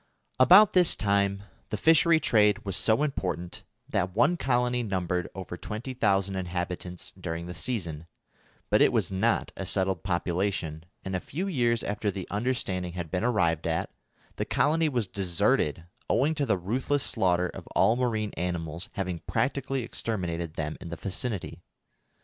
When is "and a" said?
11.05-11.19